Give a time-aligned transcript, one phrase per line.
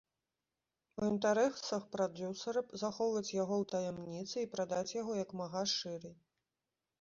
[1.01, 6.17] У інтарэсах прадзюсара захоўваць яго ў таямніцы і прадаць яго як мага шырэй.